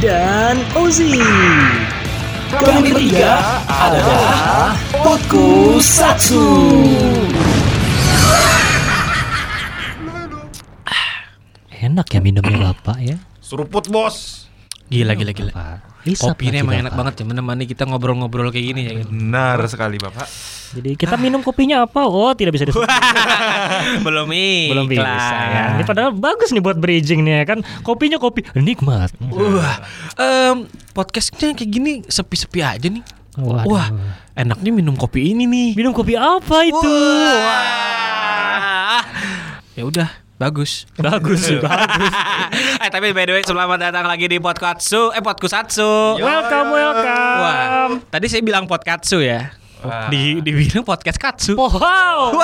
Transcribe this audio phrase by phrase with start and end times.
[0.00, 1.20] Dan Ozi.
[2.48, 4.72] Kami bertiga adalah
[5.04, 6.40] Potku Satsu
[11.76, 13.20] Enak ya minumnya Bapak ya.
[13.44, 14.48] Seruput bos.
[14.88, 15.52] Gila gila gila.
[15.52, 16.08] Pak.
[16.08, 17.04] Isap Kopi ini lagi, emang enak Bapak.
[17.04, 19.04] banget ya menemani kita ngobrol-ngobrol kayak gini ya.
[19.04, 20.55] Benar sekali bapak.
[20.74, 22.02] Jadi kita minum kopinya apa?
[22.02, 22.88] Oh, tidak bisa disebut.
[24.06, 24.74] Belum nih.
[24.74, 25.64] Belum bisa ya.
[25.78, 27.62] Ini padahal bagus nih buat bridging nih ya kan.
[27.86, 29.14] Kopinya kopi nikmat.
[29.30, 29.78] Wah,
[30.18, 33.04] em, podcastnya kayak gini sepi-sepi aja nih.
[33.36, 33.68] Waduh.
[33.68, 33.92] Wah,
[34.32, 35.68] enaknya minum kopi ini nih.
[35.76, 36.94] Minum kopi apa itu?
[37.44, 39.04] Wah.
[39.76, 40.08] Ya udah,
[40.40, 40.88] bagus.
[40.96, 42.10] Bagus, bagus.
[42.80, 47.36] eh tapi by the way selamat datang lagi di Podcatsu Eh Podcusatsu Welcome, welcome.
[47.42, 49.52] Wah Tadi saya bilang Podcatsu ya
[49.86, 50.08] Wah.
[50.08, 52.36] di dibilang podcast katsu Wow.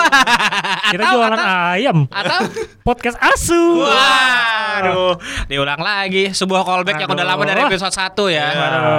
[0.88, 1.98] Kita atau- jualan atau- ayam.
[2.06, 2.38] Atau
[2.82, 3.78] Podcast asu.
[3.78, 5.14] Waduh
[5.46, 7.70] Diulang lagi Sebuah callback yang udah lama dari Aduh.
[7.70, 8.46] episode 1 ya.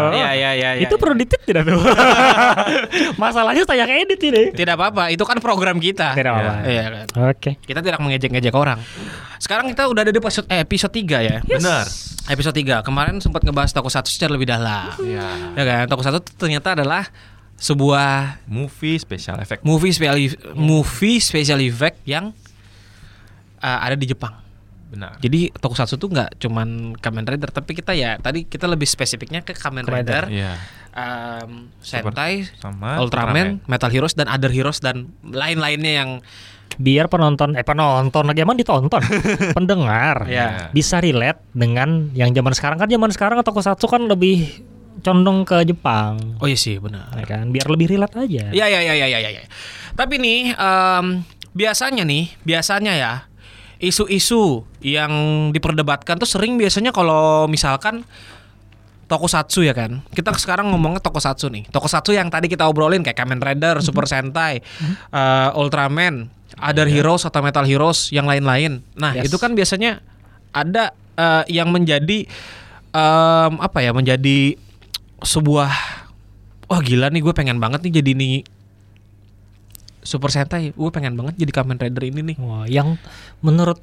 [0.09, 0.81] Iya iya iya iya.
[0.81, 1.77] Itu perlu ditit tidak tuh?
[3.21, 4.43] Masalahnya saya edit ini.
[4.51, 6.53] Tidak apa-apa Itu kan program kita Tidak apa-apa.
[6.65, 7.51] Iya kan Oke.
[7.59, 8.79] Kita tidak mengejek-ngejek orang
[9.37, 11.85] Sekarang kita udah ada di episode, eh, episode 3 ya Benar.
[12.25, 15.27] Episode 3 Kemarin sempat ngebahas Tokusatsu secara lebih dalam Ya.
[15.53, 17.03] Ya kan Tokusatsu itu ternyata adalah
[17.63, 19.63] sebuah Movie special effect.
[19.63, 20.19] movie special
[20.53, 22.35] movie special effect yang
[23.57, 24.35] uh, ada di Jepang.
[24.91, 25.17] Benar.
[25.17, 29.55] Jadi Tokusatsu tuh nggak cuman Kamen Rider, tapi kita ya tadi kita lebih spesifiknya ke
[29.55, 30.53] Kamen Rider, Iya.
[30.93, 36.11] um, Sentai, Sama Ultraman, Metal Heroes dan Other Heroes dan lain-lainnya yang
[36.73, 38.97] Biar penonton eh penonton lagi emang ditonton.
[39.57, 40.69] Pendengar Ya.
[40.69, 44.49] bisa relate dengan yang zaman sekarang kan zaman sekarang tokusatsu kan lebih
[45.01, 46.37] condong ke Jepang.
[46.37, 47.09] oh iya sih benar.
[47.17, 47.49] Ya kan?
[47.49, 48.53] Biar lebih relate aja.
[48.53, 49.43] Ya ya ya ya ya ya.
[49.95, 51.05] Tapi nih em,
[51.53, 53.13] biasanya nih biasanya ya
[53.77, 55.11] isu-isu yang
[55.51, 58.05] diperdebatkan tuh sering biasanya kalau misalkan
[59.07, 60.01] tokusatsu ya kan.
[60.09, 61.67] Kita sekarang ngomongnya tokusatsu nih.
[61.69, 64.63] Tokusatsu yang tadi kita obrolin kayak Kamen Rider, Super Sentai,
[65.11, 68.81] eh, Ultraman, Other Heroes atau Metal Heroes yang lain-lain.
[68.95, 69.29] Nah, Yes.
[69.29, 69.99] itu kan biasanya
[70.55, 72.25] ada eh, yang menjadi
[72.89, 73.91] em, apa ya?
[73.93, 74.57] Menjadi
[75.23, 75.71] sebuah
[76.67, 78.35] wah gila nih gue pengen banget nih jadi nih
[80.03, 80.75] Super Sentai.
[80.75, 82.37] Gue pengen banget jadi Kamen Rider ini nih.
[82.43, 82.99] Wah, yang
[83.39, 83.79] menurut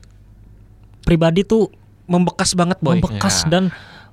[1.03, 1.73] pribadi tuh
[2.11, 2.99] Membekas banget boy.
[2.99, 3.55] membekas Ya.
[3.55, 3.65] dan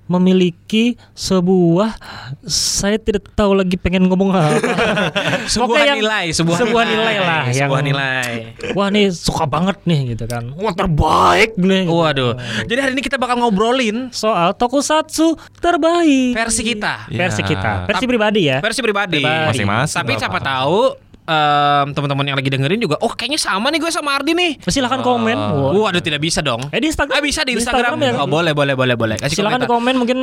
[0.08, 1.96] memiliki sebuah
[2.44, 4.58] saya tidak tahu lagi pengen ngomong apa.
[5.52, 8.32] sebuah Pokoknya yang- nilai, sebuah, sebuah nilai lah, sebuah yang- nilai.
[8.74, 10.52] Wah nih suka banget nih gitu kan.
[10.54, 11.86] Wah terbaik nih.
[11.86, 11.94] gitu.
[11.94, 12.34] Waduh.
[12.64, 16.34] Jadi hari ini kita bakal ngobrolin Soal tokusatsu terbaik.
[16.34, 17.08] versi kita.
[17.08, 17.48] Versi Ya.
[17.48, 17.72] kita.
[17.86, 18.58] Versi pribadi ya.
[18.60, 19.20] Versi pribadi.
[19.20, 19.48] Pribadi.
[19.54, 20.80] Masing-masing Tapi lah, siapa tahu
[21.28, 24.52] em, teman-teman yang lagi dengerin juga, oh kayaknya sama nih gue sama Ardi nih.
[24.64, 25.36] Silahkan komen.
[25.36, 25.92] Wah.
[25.92, 26.64] Waduh tidak bisa dong.
[26.72, 27.12] Eh di Instagram.
[27.12, 28.00] Ah bisa di Instagram.
[28.00, 28.16] ya.
[28.18, 29.16] Oh boleh boleh boleh boleh.
[29.16, 29.70] Kasih Silakan komentar.
[29.70, 30.18] komen mungkin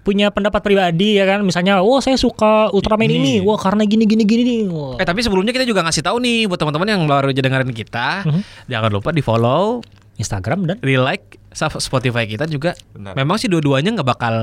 [0.00, 1.44] punya pendapat pribadi ya kan.
[1.44, 3.38] Misalnya, wah saya suka Ultraman ini.
[3.38, 3.44] Ini.
[3.44, 4.60] Wah karena gini gini gini nih.
[4.66, 4.96] Wah.
[4.96, 8.24] Eh tapi sebelumnya kita juga ngasih tahu nih buat teman-teman yang baru aja dengerin kita,
[8.24, 8.40] Mhm.
[8.66, 9.84] jangan lupa di follow,
[10.16, 12.72] Instagram dan di like Spotify kita juga.
[12.90, 13.12] Benar.
[13.12, 14.34] Memang sih dua-duanya nggak bakal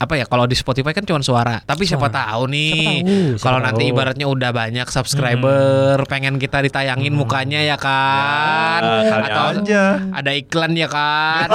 [0.00, 2.24] apa ya kalau di Spotify kan cuma suara tapi siapa Suara.
[2.24, 3.90] tahu nih Siapa tahu, siapa kalau nanti tahu.
[3.92, 9.82] ibaratnya udah banyak subscriber pengen kita ditayangin mukanya ya kan Ya, kali atau aja.
[10.10, 11.48] ada iklan ya kan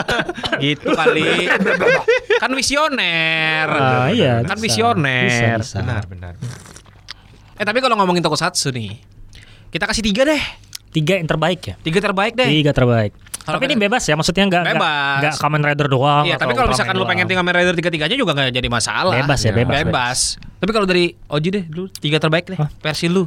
[0.64, 1.52] gitu kali
[2.38, 4.64] kan visioner Ah, iya, kan bisa.
[4.72, 5.76] visioner Bisa, bisa.
[5.78, 6.32] Benar, benar.
[7.54, 8.96] eh tapi kalau ngomongin tokusatsu nih
[9.68, 10.40] kita kasih tiga deh
[10.92, 11.74] tiga yang terbaik ya.
[11.80, 13.12] tiga terbaik deh Tiga terbaik.
[13.42, 15.18] Kalau Tapi ini bebas ya, maksudnya nggak nggak- Bebas.
[15.18, 16.22] nggak Kamen Rider doang.
[16.22, 19.18] Iya, tapi kalau misalkan lu pengen tinggal Kamen Rider tiga-tiganya juga nggak jadi masalah.
[19.18, 19.54] Bebas ya, Ya.
[19.58, 19.76] bebas.
[19.82, 20.18] Bebas.
[20.62, 22.70] Tapi kalau dari Oji deh, dulu tiga terbaik deh, Hah?
[22.78, 23.26] versi lu.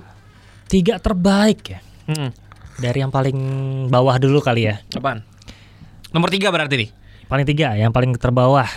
[0.66, 1.80] Tiga terbaik ya.
[2.08, 2.32] Hmm.
[2.76, 3.36] Dari yang paling
[3.92, 4.80] bawah dulu kali ya.
[4.90, 5.20] Apaan?
[6.10, 6.90] Nomor tiga berarti nih.
[7.28, 8.72] Paling tiga, yang paling terbawah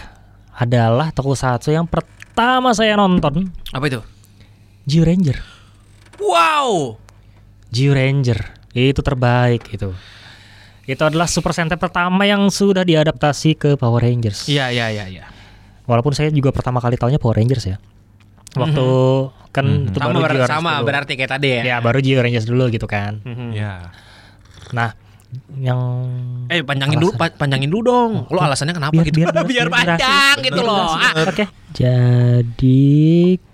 [0.52, 4.02] adalah tokusatsu yang pertama saya nonton, Apa itu?
[4.84, 5.38] Geo Ranger.
[6.18, 6.98] Wow.
[7.70, 8.57] Geo Ranger
[8.88, 9.90] itu terbaik itu.
[10.84, 14.46] Itu adalah Super Sentai pertama yang sudah diadaptasi ke Power Rangers.
[14.46, 15.24] Iya, iya, iya, iya.
[15.84, 17.76] Walaupun saya juga pertama kali tahunya Power Rangers ya.
[18.50, 18.86] Waktu
[19.50, 19.86] kan Mhm.
[19.86, 20.86] itu Sama, baru ber- Geo sama dulu.
[20.86, 21.62] berarti kayak tadi ya.
[21.66, 23.20] Ya baru Geo Rangers dulu gitu kan.
[23.20, 23.52] Mhm.
[23.52, 23.92] Ya.
[24.70, 24.96] Nah,
[25.54, 25.80] yang
[26.48, 28.12] Eh panjangin dulu, pa- panjangin dulu dong.
[28.28, 29.16] Lo alasannya kenapa biar gitu?
[29.18, 30.88] biar, biar, Biar panjang gitu loh.
[30.90, 31.12] Ah.
[31.22, 31.44] Oke.
[31.72, 32.80] Jadi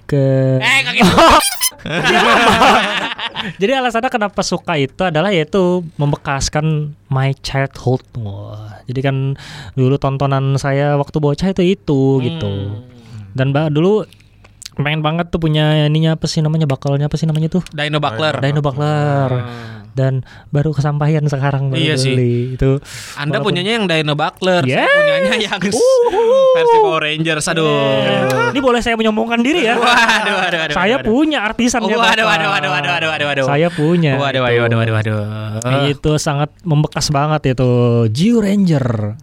[0.05, 0.27] ke
[0.63, 0.81] Eh.
[3.61, 8.01] Jadi alasannya kenapa suka itu adalah yaitu membekaskan my childhood.
[8.17, 9.37] Wah, jadi kan
[9.77, 12.49] dulu tontonan saya waktu bocah itu itu gitu.
[12.49, 12.89] Hmm.
[13.37, 14.09] Dan mbak dulu
[14.75, 18.39] pengen banget tuh punya ininya apa sih namanya bakalnya apa sih namanya tuh Dino Buckler.
[18.39, 19.31] Dino Buckler
[19.95, 22.13] dan baru kesampaian sekarang baru Iya sih.
[22.13, 22.59] beli.
[22.59, 22.83] itu
[23.15, 24.91] Anda Walaupun- punyanya yang Dino Buckler, saya Yes.
[24.91, 25.59] punyanya yang
[26.51, 27.47] versi Power Rangers.
[27.47, 27.71] Aduh.
[28.03, 29.87] Eh, ini boleh saya menyombongkan diri ya Waduh,
[30.35, 30.75] waduh, waduh.
[30.75, 31.07] saya waduh.
[31.07, 32.27] punya artisannya Oh, waduh, Bapak.
[32.27, 33.47] waduh, waduh, waduh, waduh, waduh, waduh.
[33.47, 34.59] saya punya Waduh, itu.
[34.59, 35.19] waduh, waduh, waduh,
[35.63, 35.87] waduh.
[35.87, 37.71] itu sangat membekas banget itu
[38.11, 39.15] Geo Ranger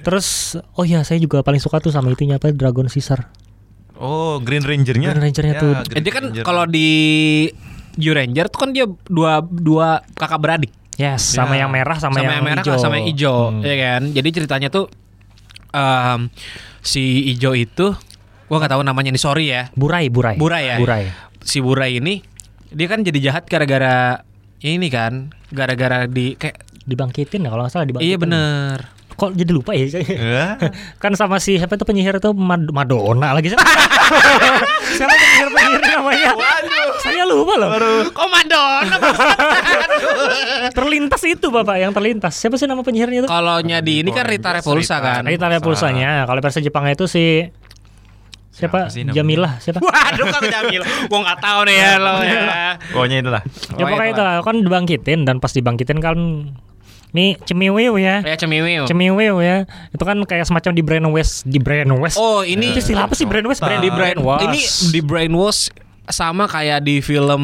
[0.00, 3.28] terus oh ya saya juga paling suka tuh sama itunya apa Dragon Caesar
[3.98, 5.10] Oh, Green Rangernya.
[5.10, 5.72] Green Rangernya tuh.
[5.82, 6.44] Green Eh, dia kan Ranger.
[6.46, 6.88] kalau di
[7.98, 10.72] U Ranger tuh kan dia dua dua kakak beradik.
[10.94, 11.62] yes sama Ya.
[11.62, 12.74] yang merah sama, sama, yang, merah hijau.
[12.74, 13.62] sama yang hijau, Hmm.
[13.62, 14.02] ya kan?
[14.10, 14.86] Jadi ceritanya tuh
[15.68, 16.26] em,
[16.80, 17.94] si hijau itu
[18.44, 19.70] gua nggak tahu namanya nih sorry ya.
[19.74, 20.34] Burai, Burai.
[20.34, 20.76] Burai ya?
[20.76, 21.06] Burai.
[21.38, 22.18] Si Burai ini
[22.68, 24.26] dia kan jadi jahat gara-gara
[24.60, 28.10] ini kan, gara-gara di kayak Dibangkitin ya kalau nggak salah dibangkitin.
[28.10, 28.78] iya bener.
[29.18, 29.98] Kok jadi lupa ya?
[29.98, 30.46] Ya.
[31.02, 32.30] kan sama si siapa itu penyihir itu?
[32.30, 33.50] Mad- Madonna lagi.
[34.98, 36.30] Siapa penyihir penyihir namanya?
[37.02, 37.70] Saya lupa loh.
[38.14, 38.86] Komadon.
[40.78, 42.38] terlintas itu bapak yang terlintas.
[42.38, 43.28] Siapa sih nama penyihirnya itu?
[43.28, 45.26] Kalau nya di ini kan Rita Repulsa kan.
[45.26, 46.22] Rita Repulsanya.
[46.22, 47.42] Kalau versi Jepangnya itu si
[48.54, 49.14] siapa, Siapa?
[49.14, 49.78] Jamilah siapa?
[49.78, 52.40] Waduh kang Jamil, gua nggak tahu nih ya lo ya.
[52.90, 53.42] Pokoknya itulah.
[53.78, 56.18] ya pokoknya itu lah, kan dibangkitin dan pas dibangkitin kan
[57.10, 58.84] nih cemiwiu ya Ya cemiwiu.
[58.84, 63.14] cemiwiu ya itu kan kayak semacam di brainwash di brainwash Oh ini itu istilah apa
[63.14, 64.44] sih brainwash brain di brainwash.
[64.44, 65.60] brainwash Ini di brainwash
[66.06, 67.42] sama kayak di film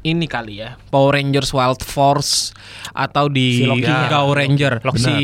[0.00, 2.54] ini kali ya Power Rangers Wild Force
[2.92, 3.68] atau di Si.
[4.08, 4.80] Gao Ranger.
[4.80, 4.98] Loki.
[4.98, 5.16] si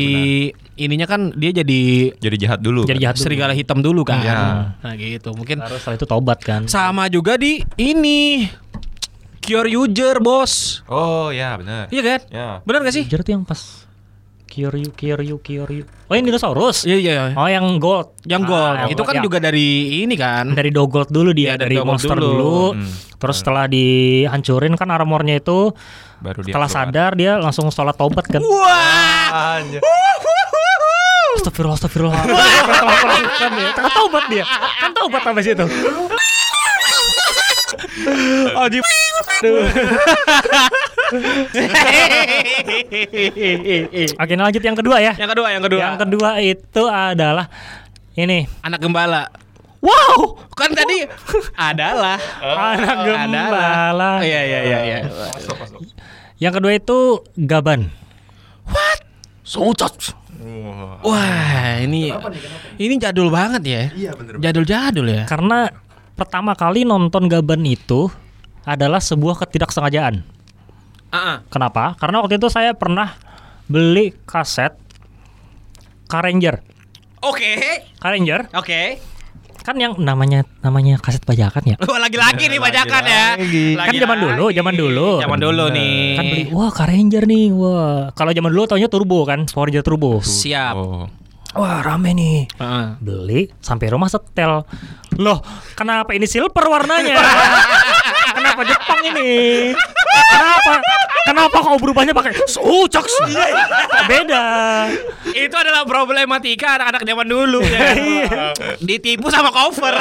[0.75, 2.83] ininya kan dia jadi Jadi jahat dulu.
[2.83, 3.01] jadi kan?
[3.01, 3.23] jahat dulu.
[3.23, 4.19] serigala hitam dulu kan.
[4.19, 4.75] Ya.
[4.77, 8.45] Nah gitu mungkin Terus setelah itu tobat kan sama juga di ini
[9.45, 10.81] Cure User bos.
[10.85, 11.85] Oh ya benar.
[11.87, 12.19] Iya kan?
[12.27, 12.47] Ya.
[12.61, 13.03] Benar gak sih?
[13.05, 13.61] Ujar tuh yang pas
[14.45, 17.23] Kyoryu Kyoryu Kyoryu oh yang dinosaurus Iya iya.
[17.33, 19.21] oh yang gold Yang gold Ah, itu kan ya.
[19.21, 19.67] juga dari
[19.99, 20.47] ini kan.
[20.49, 22.31] dari Dogold dulu dia Iya, dari dari, monster dulu.
[22.31, 22.87] dulu, Hmm.
[23.17, 25.75] terus setelah dihancurin kan armornya itu
[26.17, 26.87] Baru dia setelah keluar.
[26.87, 29.59] sadar dia langsung sholat taubat kan Wah.
[29.59, 29.81] Anjir.
[31.35, 32.15] Astagfirullah, astagfirullah.
[33.35, 34.43] kan dia, kan taubat dia.
[34.79, 35.65] Kan taubat habis itu.
[39.15, 39.53] Anjir.
[44.19, 45.13] Oke, nah lanjut yang kedua ya.
[45.15, 45.79] Yang kedua, yang kedua.
[45.81, 47.45] Yang kedua itu adalah
[48.15, 48.49] ini.
[48.63, 49.29] Anak gembala.
[49.85, 51.05] Wow, Kan tadi
[51.53, 54.17] adalah anak gembala.
[54.17, 54.97] Oh, Iya iya iya iya.
[56.41, 57.93] Yang kedua itu gaban.
[58.65, 58.99] What?
[59.45, 60.25] Socot.
[61.05, 62.09] Wah, ini
[62.81, 63.83] ini jadul banget ya.
[63.93, 64.41] Iya bener.
[64.41, 65.23] Jadul-jadul ya.
[65.29, 65.69] Karena
[66.17, 68.09] pertama kali nonton gaban itu
[68.65, 70.25] adalah sebuah ketidaksengajaan.
[71.13, 71.45] Ah.
[71.47, 71.95] Kenapa?
[71.95, 73.15] Karena waktu itu saya pernah
[73.69, 74.75] beli kaset
[76.09, 76.59] Car Ranger.
[77.23, 77.81] Oke.
[77.97, 78.99] Car Ranger Oke.
[79.65, 81.75] kan yang namanya namanya kaset bajakan ya.
[81.81, 83.25] Lagi-lagi nih bajakan ya.
[83.33, 83.73] Lagi.
[83.73, 85.09] Kan zaman dulu, zaman dulu.
[85.17, 85.97] Zaman dulu nih.
[86.13, 88.13] Kan beli, wah Car Ranger nih, wah.
[88.13, 90.21] Kalau zaman dulu taunya turbo kan, Ranger turbo.
[90.21, 90.73] Siap.
[90.77, 91.09] Oh.
[91.55, 92.37] Wah rame nih.
[92.59, 92.85] Heeh.
[92.99, 94.67] Beli sampai rumah setel.
[95.15, 95.39] Loh,
[95.79, 97.15] kenapa ini silver warnanya?
[98.35, 99.71] kenapa Jepang ini?
[100.11, 100.73] Kenapa?
[101.25, 103.07] Kenapa kau berubahnya pakai sucak?
[104.05, 104.43] Beda.
[105.31, 107.81] Itu adalah problematika anak-anak zaman dulu ya.
[108.05, 108.51] Iya.
[108.83, 109.95] Ditipu sama cover.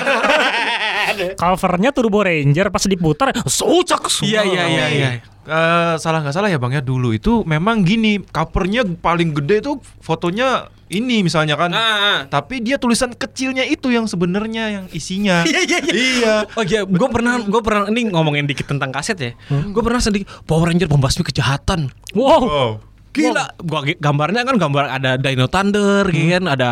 [1.39, 4.11] Covernya Turbo Ranger pas diputar sucak.
[4.27, 8.81] Iya iya iya Eh, salah nggak salah ya bang ya dulu itu memang gini covernya
[8.97, 12.19] paling gede tuh fotonya ini misalnya kan Ah, ah.
[12.25, 15.93] tapi dia tulisan kecilnya itu yang sebenarnya yang isinya Iya iya iya.
[15.93, 19.33] iya Oh iya, gue pernah, gue pernah ini ngomongin dikit tentang kaset ya.
[19.51, 21.93] Gue pernah sedikit Power Ranger pembasmi kejahatan.
[22.13, 22.43] Wow.
[22.43, 22.73] oh
[23.13, 26.71] Gila, gua gi- gambarnya kan gambar ada Dino Thunder, gitu kan, ada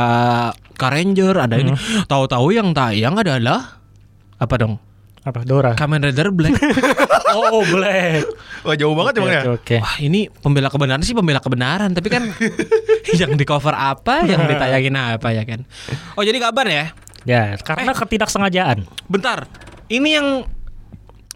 [0.74, 1.70] Car Ranger, ada ini.
[2.04, 3.78] Tahu-tahu yang tayang adalah
[4.34, 4.74] apa dong?
[5.22, 5.72] Apa Dora?
[5.78, 6.58] Kamen Rider Black.
[7.32, 8.28] Oh, Black.
[8.60, 9.76] wah jauh banget ya bang ya Oke, Oke.
[9.80, 12.28] Wah, ini pembela kebenaran sih pembela kebenaran, tapi kan
[13.20, 15.64] yang di cover apa, yang ditayangin apa ya kan?
[16.12, 16.92] Oh, jadi kabar ya?
[17.24, 18.84] Ya, karena ketidaksengajaan.
[19.08, 19.48] Bentar.
[19.88, 20.28] Ini yang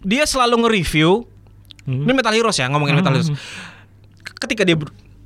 [0.05, 1.25] dia selalu nge-review.
[1.89, 3.33] Ini Metal Heroes ya, ngomongin Metal Heroes.
[4.37, 4.77] Ketika dia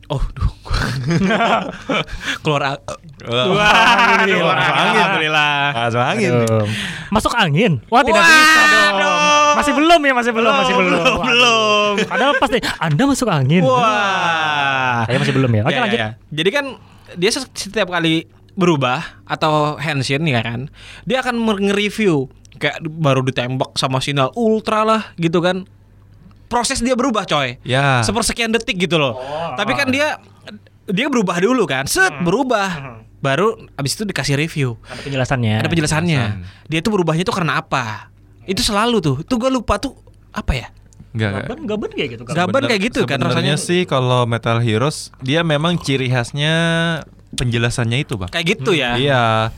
[0.08, 0.61] Oh, duh.
[2.44, 2.82] keluar a-
[3.22, 4.98] Wah, ini keluar masuk angin.
[4.98, 5.56] Alhamdulillah.
[5.72, 6.66] Masuk angin Aduh.
[7.12, 7.72] Masuk angin.
[7.88, 8.62] Wah, tidak bisa
[8.94, 9.20] dong.
[9.52, 10.92] Masih belum ya, masih belum, masih belum.
[10.92, 11.94] belum, belum.
[12.08, 13.62] Padahal pasti Anda masuk angin.
[13.62, 15.04] Wah.
[15.06, 15.62] Saya masih belum ya.
[15.62, 16.00] Oke, Ya, ya, lanjut.
[16.00, 16.10] ya.
[16.32, 16.66] Jadi kan
[17.14, 20.68] dia set- setiap kali berubah atau henshin ya kan,
[21.04, 25.64] dia akan nge-review kayak baru ditembak sama sinyal ultra lah gitu kan.
[26.48, 27.64] Proses dia berubah coy.
[27.64, 29.16] ya Sepersekian detik gitu loh.
[29.56, 30.20] Tapi kan dia
[30.90, 31.86] dia berubah dulu kan.
[31.86, 33.02] Set berubah.
[33.22, 34.82] baru abis itu dikasih review.
[34.90, 35.56] Ada penjelasannya.
[35.62, 36.24] Ada penjelasannya.
[36.42, 36.70] penjelasan.
[36.74, 38.10] Dia tuh berubahnya tuh karena apa?
[38.50, 39.16] Itu selalu tuh.
[39.22, 39.94] Itu gue lupa tuh
[40.34, 40.68] apa ya?
[41.14, 41.46] Enggak.
[41.46, 42.34] Gaban, gaban kayak gitu kan.
[42.34, 43.56] Gaban kayak gitu kan rasanya.
[43.62, 46.56] sih kalau Metal Heroes dia memang ciri khasnya
[47.38, 48.34] penjelasannya itu, Bang.
[48.34, 48.98] Kayak gitu ya.
[48.98, 49.54] Iya.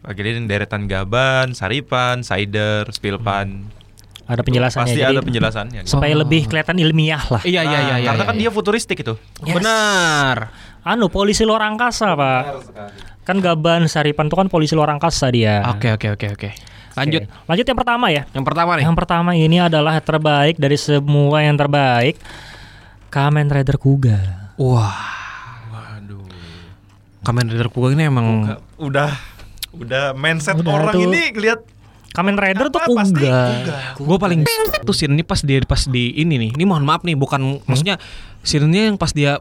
[0.00, 3.68] Bagian deretan gaban, saripan, cider, spilpan.
[4.30, 4.94] Ada penjelasannya.
[4.94, 5.80] Pasti jadi ada penjelasannya.
[5.90, 7.42] Supaya lebih kelihatan ilmiah lah.
[7.42, 7.96] Iya iya iya.
[7.98, 8.42] iya, Karena iya, kan iya.
[8.46, 9.18] dia futuristik itu.
[9.42, 9.58] Yes.
[9.58, 10.54] Benar.
[10.86, 12.42] Anu polisi luar angkasa pak.
[13.26, 15.66] Kan Gaban Saripan itu kan polisi luar angkasa dia.
[15.74, 16.50] Oke oke oke oke.
[16.94, 17.26] Lanjut.
[17.26, 17.46] Oke.
[17.50, 18.22] Lanjut yang pertama ya.
[18.30, 18.84] Yang pertama nih.
[18.86, 22.14] Yang pertama ini adalah terbaik dari semua yang terbaik.
[23.10, 24.54] Kamen Rider Kuga.
[24.54, 24.94] Wah.
[25.74, 26.22] Waduh.
[27.26, 29.10] Kamen Rider Kuga ini emang Udah
[29.70, 31.06] udah mindset Udah orang tuh.
[31.06, 31.62] ini lihat
[32.10, 33.38] Kamen Rider tuh Apa, pasti Kuga.
[33.62, 33.76] Kuga.
[34.02, 34.40] gue paling
[34.82, 36.50] tuh scene ini pas dia pas di ini nih.
[36.54, 38.02] Ini mohon maaf nih, bukan maksudnya
[38.42, 39.38] scene-nya yang pas dia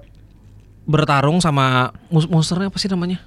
[0.84, 3.20] bertarung sama mus- monsternya apa sih namanya?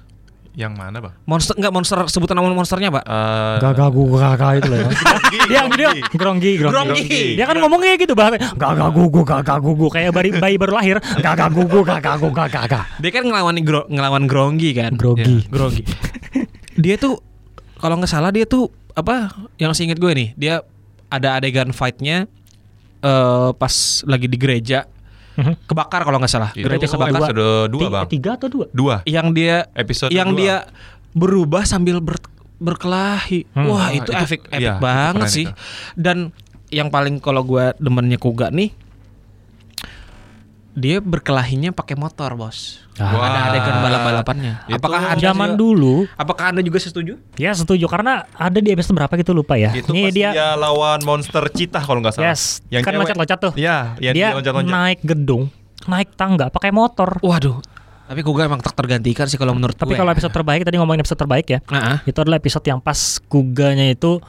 [0.53, 1.17] yang mana, Bang?
[1.25, 3.01] Monster enggak monster sebutan nama monsternya, Pak.
[3.01, 4.85] Eh, Gaga gugu gaga itu loh.
[5.49, 6.01] dia dia Gronggi.
[6.13, 7.21] gronggi gronggi.
[7.33, 11.49] Dia kan ngomongnya gitu bahasa gaga gugu gaga gugu kayak bayi, bayi baru lahir gaga
[11.49, 12.81] gugu gaga gugu gaga gaga.
[13.01, 14.93] Dia kan ngelawan gro- ngelawan Gronggi kan.
[14.93, 15.41] Grogi.
[15.49, 15.81] Gronggi.
[16.85, 17.17] dia tuh
[17.81, 20.55] kalau nggak salah dia tuh apa yang seinget gue nih, dia
[21.07, 22.25] ada adegan fight-nya
[22.99, 23.73] eh pas
[24.03, 24.87] lagi di gereja
[25.33, 25.65] Mhm.
[25.65, 26.53] kebakar kalau nggak salah.
[26.53, 27.25] Itu Gereja kebakar.
[27.25, 28.05] episode dua, Bang.
[28.05, 28.65] Tiga atau dua?
[28.69, 28.95] Dua.
[29.03, 30.37] Yang dia Episode yang dua.
[30.37, 30.55] dia
[31.11, 32.21] berubah sambil ber-
[32.57, 33.49] berkelahi.
[33.51, 33.65] Hmm.
[33.67, 35.45] Wah, Ah, itu, itu- efek epic iya, itu banget sih.
[35.45, 35.53] itu.
[35.95, 36.29] Dan
[36.69, 38.71] yang paling kalau gua demennya Kuga nih
[40.73, 42.81] dia berkelahinya pakai motor, Bos.
[42.93, 43.09] Ah.
[43.09, 44.53] Ada adegan balap-balapannya.
[44.67, 47.17] Itu Apakah Anda Zaman juga- dulu Apakah Anda juga setuju?
[47.35, 49.69] Ya setuju karena ada di episode berapa gitu lupa ya.
[49.69, 52.29] Itu Ini pas dia, dia, lawan monster citah kalau nggak salah.
[52.29, 53.53] yes, Yang kan loncat-loncat tuh.
[53.53, 54.69] Iya, yang dia dia loncat-loncat.
[54.71, 55.43] naik gedung,
[55.83, 57.17] naik tangga pakai motor.
[57.19, 57.61] Waduh.
[58.03, 59.97] Tapi Kuga emang tak tergantikan sih kalau menurut Tapi gue.
[59.97, 61.59] kalau episode terbaik tadi ngomongin episode terbaik ya.
[61.65, 64.19] Nah, Itu adalah episode yang pas Kuganya itu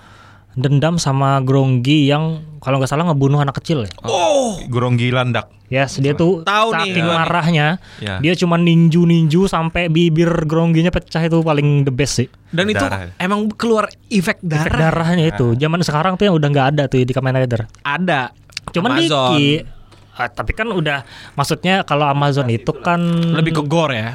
[0.54, 2.24] dendam sama Gronggi yang
[2.58, 3.92] kalau nggak salah ngebunuh anak kecil ya.
[4.00, 5.50] Oh, Gronggi landak.
[5.66, 7.10] Yes, dia tuh Tahu nih saking nih.
[7.10, 7.66] marahnya,
[7.98, 8.20] Ya.
[8.20, 12.28] dia cuma ninju-ninju sampai bibir Grongginya pecah itu paling the best sih.
[12.48, 13.10] dan itu Darah.
[13.16, 14.62] emang keluar efek darah.
[14.62, 15.46] Efek darahnya itu.
[15.54, 17.66] Zaman sekarang tuh yang udah nggak ada tuh di Kamen Rider.
[17.82, 18.30] Ada.
[18.70, 19.34] Cuman Amazon.
[19.34, 19.62] dikit.
[20.14, 21.02] Ah, tapi kan udah
[21.34, 23.02] maksudnya kalau Amazon itu kan
[23.34, 24.12] Lebih ke gore ya.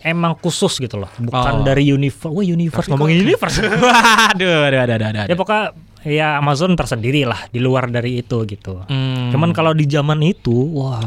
[0.00, 1.64] Emang khusus gitu loh, bukan Oh.
[1.64, 2.32] dari universe.
[2.32, 3.60] Wah, universe ngomongin universe.
[3.64, 5.24] Waduh, aduh, aduh, aduh, aduh.
[5.28, 5.64] ya pokoknya
[6.00, 8.80] ya Amazon tersendiri lah di luar dari itu gitu.
[8.88, 9.28] Hmm.
[9.28, 11.00] Cuman kalau di zaman itu, wah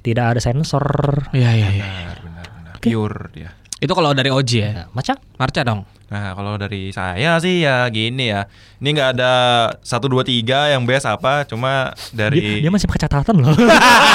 [0.00, 0.84] tidak ada sensor.
[1.32, 1.84] Iya, iya, iya.
[1.84, 2.74] Benar, benar, benar.
[2.80, 3.50] Pure dia.
[3.80, 4.70] Itu kalau dari Oji ya.
[4.72, 5.16] Nah, Maca?
[5.40, 5.88] Marca dong.
[6.10, 8.44] Nah, kalau dari saya sih ya gini ya.
[8.76, 9.32] Ini nggak ada
[9.80, 13.54] satu dua tiga yang best apa, cuma Dia, dari dia masih pakai catatan loh.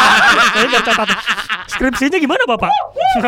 [0.75, 1.07] Catatan.
[1.75, 2.72] Skripsinya gimana bapak?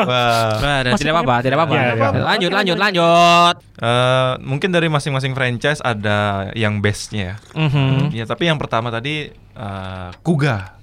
[0.08, 1.75] Wah, Nah, tidak apa-apa, tidak apa-apa.
[1.75, 2.10] Iya, iya.
[2.24, 3.56] Lanjut, lanjut, lanjut.
[3.77, 7.60] eh, mungkin dari masing-masing franchise ada yang bestnya ya.
[7.60, 8.12] Mhm.
[8.12, 10.80] Ya, tapi yang pertama tadi eh, Kuga.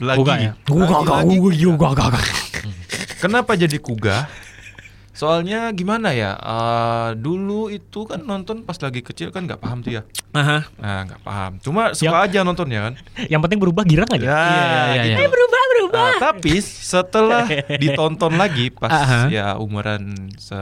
[0.00, 0.18] Lagi.
[0.18, 0.52] Kuga ya?
[0.64, 2.24] Gua juga gak gak.
[3.20, 4.24] Kenapa jadi Kuga?
[5.20, 6.32] Soalnya gimana ya?
[6.32, 10.02] eh, dulu itu kan nonton pas lagi kecil kan nggak paham tuh ya.
[10.32, 10.64] Aha.
[10.80, 11.52] Nah, nggak paham.
[11.60, 12.94] Cuma suka aja nontonnya kan.
[13.28, 14.24] Yang penting berubah girang aja.
[14.24, 15.02] Ya, iya, iya.
[15.04, 15.28] gitu.
[15.28, 16.00] Berubah berubah.
[16.00, 17.44] Nah, tapi setelah
[17.82, 19.20] ditonton lagi pas Aha.
[19.28, 20.00] ya umuran
[20.40, 20.56] se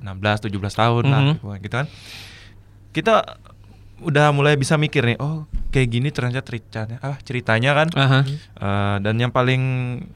[0.00, 1.60] 16 17 tahun lah Mhm.
[1.60, 1.86] gitu kan.
[2.96, 3.14] Kita
[4.00, 7.88] udah mulai bisa mikir nih, oh kayak gini ternyata ceritanya, ah ceritanya kan.
[7.92, 8.20] Aha.
[8.24, 9.62] Eh, dan yang paling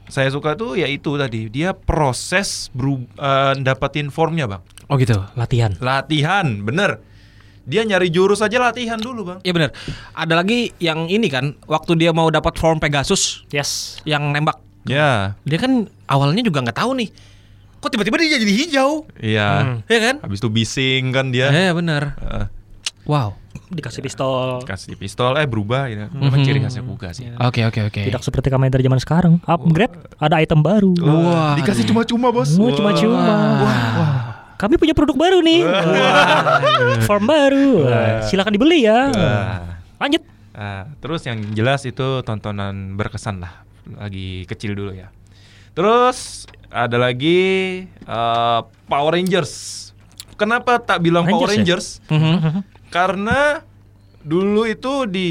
[0.05, 4.63] saya suka tuh ya itu tadi, dia proses beru- eh, dapatin formnya, Bang.
[4.87, 5.19] Oh gitu.
[5.33, 5.75] Latihan.
[5.77, 6.99] Latihan, bener.
[7.63, 9.39] Dia nyari jurus aja latihan dulu, Bang.
[9.39, 9.69] Iya benar.
[10.11, 13.99] Ada lagi yang ini kan, waktu dia mau dapat form Pegasus Yes.
[14.03, 14.59] yang nembak.
[14.83, 17.07] Ya, Dia kan awalnya juga nggak tahu nih.
[17.79, 19.07] Kok tiba-tiba dia jadi hijau?
[19.15, 19.47] iya.
[19.59, 19.77] Hmm.
[19.87, 20.15] Iya kan?
[20.23, 21.47] Habis itu bising kan dia.
[21.51, 22.15] Iya benar.
[22.19, 22.45] Eh,
[23.03, 23.35] Wow.
[23.69, 24.59] Dikasih pistol.
[24.63, 26.11] kasih pistol eh berubah gitu.
[26.11, 26.45] Memang Mhm.
[26.45, 27.31] ciri khasnya Kuga sih.
[27.37, 28.01] Oke oke oke.
[28.03, 29.33] Tidak seperti Kamen Rider zaman sekarang.
[29.43, 30.93] Upgrade, ada item baru.
[30.95, 32.53] Wah, dikasih cuma-cuma, Bos.
[32.53, 33.23] Cuma-cuma.
[34.55, 35.61] Kami punya produk baru nih.
[37.03, 37.71] Form baru.
[37.83, 39.09] Wah, Silakan dibeli ya.
[39.09, 39.79] Wah.
[39.99, 40.23] Lanjut.
[40.53, 43.65] Nah, terus yang jelas itu tontonan berkesan lah
[43.97, 45.09] lagi kecil dulu ya.
[45.73, 47.41] Terus ada lagi
[47.89, 49.81] eh, Power Rangers.
[50.33, 52.61] Kenapa tak bilang Power Rangers ya?
[52.93, 52.95] Mhm.
[52.95, 53.39] Karena
[54.23, 55.29] dulu itu di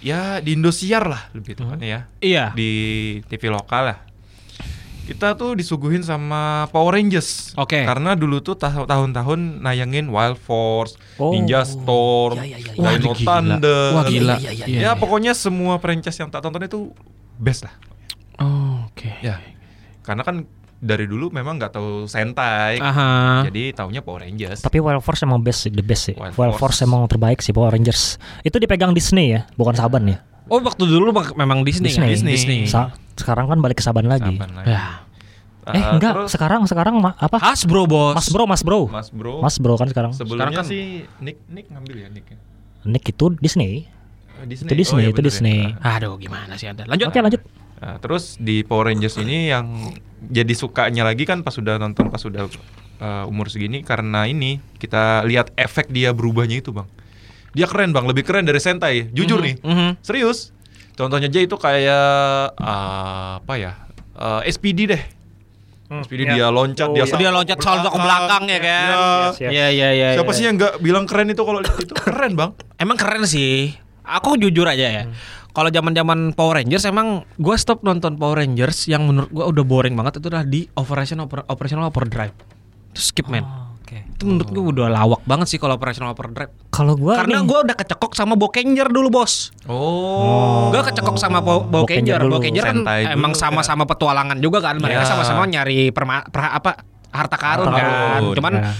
[0.00, 2.00] ya di Indosiar lah lebih tepatnya ya.
[2.18, 2.44] Iya.
[2.54, 2.70] Di
[3.26, 3.98] TV lokal lah.
[5.00, 7.50] Kita tuh disuguhin sama Power Rangers.
[7.58, 7.82] Oke.
[7.82, 11.34] Karena dulu tuh tah- tahun-tahun nayangin Wild Force, Oh.
[11.34, 12.78] Ninja Storm, Ya, ya, ya, ya.
[12.78, 13.14] Wah, Dino.
[13.18, 13.90] Thunder.
[13.90, 14.34] Wah, gila.
[14.38, 14.90] Iya, iya, Iya, Ya iya.
[14.94, 16.94] pokoknya semua franchise yang tak tonton itu
[17.36, 17.74] best lah.
[18.38, 19.10] Oh, Oke.
[19.18, 19.42] Ya.
[20.00, 20.46] Karena kan
[20.80, 22.80] dari dulu memang nggak tahu Sentai.
[22.80, 23.44] Aha.
[23.44, 24.60] Jadi taunya Power Rangers.
[24.60, 26.14] Tapi Wild Force emang best sih, the best sih.
[26.14, 26.76] Wild Wild, Force.
[26.76, 26.78] Force.
[26.82, 28.16] emang terbaik sih Power Rangers.
[28.40, 30.18] Itu dipegang Disney ya, bukan Saban ya.
[30.46, 32.10] Oh waktu dulu memang Disney, Disney.
[32.10, 32.26] kan?
[32.26, 32.60] Disney.
[32.66, 34.34] Sa- sekarang kan balik ke Saban lagi.
[34.34, 34.66] Saban lagi.
[34.66, 35.04] Ya.
[35.62, 37.36] Eh Eh, enggak, terus sekarang sekarang ma- apa?
[37.38, 38.16] Hasbro bos.
[38.16, 38.80] Mas Bro, Mas Bro.
[38.88, 39.34] Mas Bro.
[39.38, 40.10] Mas Bro kan sekarang.
[40.10, 40.82] Sebelumnya Sekarang kan- sih
[41.20, 42.26] Nick Nick ngambil ya Nick.
[42.26, 42.36] ya?
[42.82, 43.84] Nick itu Disney.
[44.40, 44.66] Eh, Disney.
[44.66, 45.28] Itu Disney, iya itu bener ya.
[45.30, 45.58] Disney.
[45.78, 46.00] Ah.
[46.00, 46.88] Aduh gimana sih anda?
[46.88, 47.12] Lanjut.
[47.12, 47.42] Oke, lanjut.
[47.76, 49.68] Nah, terus di Power Rangers ini yang
[50.28, 52.44] jadi sukanya lagi kan pas sudah nonton pas sudah
[53.00, 56.86] uh, umur segini karena ini kita lihat efek dia berubahnya itu bang.
[57.50, 59.10] Dia keren bang, lebih keren dari Sentai.
[59.10, 59.90] Jujur Mhm, nih, mhm.
[60.06, 60.54] serius.
[60.94, 62.06] Contohnya aja itu kayak
[62.60, 63.72] uh, apa ya?
[64.14, 65.02] Uh, SPD deh.
[65.90, 66.32] SPD ya.
[66.38, 67.16] dia loncat, Oh, dia iya.
[67.18, 68.86] Dia loncat salto ke belakang ya kan?
[68.86, 69.02] Iya.
[69.34, 69.34] Yes.
[69.50, 70.08] Iya iya iya.
[70.14, 70.38] Siapa iya.
[70.38, 72.50] sih yang nggak bilang keren itu kalau itu keren bang?
[72.78, 73.74] Emang keren sih.
[74.06, 75.02] Aku jujur aja ya.
[75.50, 79.92] Kalau zaman-zaman Power Rangers emang gue stop nonton Power Rangers yang menurut gue udah boring
[79.92, 82.34] banget itu udah di Operation Oper, Operational Overdrive.
[82.88, 83.42] Itu skip man.
[83.42, 84.06] Oh, Oke.
[84.08, 86.54] Itu menurut gue udah lawak banget sih kalau Operational Overdrive.
[86.70, 89.50] Kalau gua Karena gue udah kecekok sama Bokenger dulu bos.
[89.66, 90.70] Oh.
[90.70, 92.62] Gue kecekok sama Bo- Bokenger Bokenger.
[92.64, 93.38] kan Sentai dulu emang ya.
[93.40, 94.78] sama-sama petualangan juga kan.
[94.78, 95.08] Mereka Ya.
[95.08, 97.86] sama-sama nyari perma, perha- apa harta karun Harta kan.
[98.14, 98.70] karun, Cuman Ya.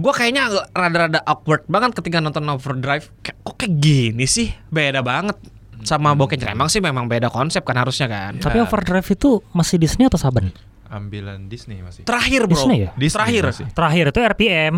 [0.00, 3.06] Gue kayaknya agak rada-rada awkward banget ketika nonton Overdrive.
[3.20, 4.48] Kayak, kok kayak gini sih?
[4.66, 5.36] Beda banget
[5.82, 6.50] sama Bokenger.
[6.50, 8.36] Emang sih memang beda konsep kan harusnya kan.
[8.36, 8.64] Tapi Ya.
[8.64, 10.52] Overdrive itu masih Disney atau Saban?
[10.86, 12.02] Ambilan Disney masih.
[12.02, 12.52] Terakhir bro.
[12.52, 12.90] Disney ya?
[12.94, 13.42] Disney Terakhir.
[13.46, 13.66] masih.
[13.70, 14.74] Terakhir itu RPM.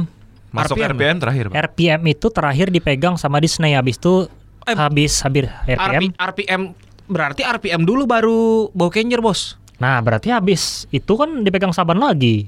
[0.53, 0.91] Masuk RPM.
[0.93, 1.57] RPM, terakhir bang.
[1.65, 4.29] RPM itu terakhir dipegang sama Disney habis itu
[4.63, 6.13] Eh, habis habis RPM.
[6.13, 6.63] RP, RPM
[7.09, 9.59] berarti RPM dulu baru Bokenger bos.
[9.81, 12.47] Nah, berarti habis itu kan dipegang Saban lagi.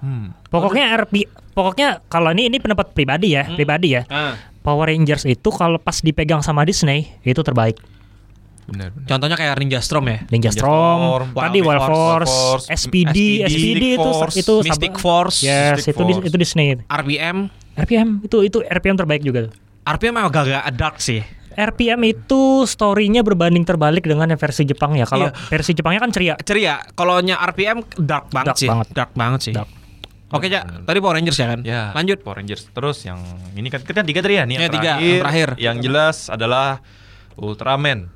[0.00, 0.32] Hmm.
[0.48, 4.02] Pokoknya RP pokoknya kalau ini ini pendapat pribadi ya, pribadi ya.
[4.60, 7.78] Power Rangers itu kalau pas dipegang sama Disney itu terbaik.
[8.62, 9.08] Benar, benar.
[9.08, 10.22] Contohnya kayak Ninja Storm ya.
[10.24, 14.54] Ninja Ninja Storm, Storm, tadi Wild Force, Force, Force, SPD, SPD, SPD itu Force, itu
[14.62, 16.26] Mystic Force, Yes, Mystic itu di- Force.
[16.28, 16.66] itu Disney.
[16.86, 17.36] RPM.
[17.74, 19.50] RPM itu itu RPM terbaik juga.
[19.82, 21.26] RPM emang agak dark sih.
[21.52, 25.04] RPM itu story-nya berbanding terbalik dengan yang versi Jepang ya.
[25.04, 25.50] Kalau Iya.
[25.50, 26.34] versi Jepangnya kan ceria.
[26.38, 26.80] Ceria.
[26.94, 28.68] Kalau nya RPM dark banget Dark sih.
[28.70, 28.86] banget.
[28.94, 29.52] Dark banget sih.
[29.52, 29.68] Dark.
[30.32, 30.84] Oke, Cak.
[30.84, 31.60] Tadi Power Rangers ya kan?
[31.60, 32.24] Ya, Lanjut.
[32.24, 32.64] Power Rangers.
[32.66, 33.20] Terus yang
[33.52, 35.04] ini kan kita tiga tadi ya nih Ya, yang tiga, terakhir.
[35.04, 35.48] yang terakhir.
[35.56, 36.68] Yang jelas adalah
[37.34, 38.08] Ultraman.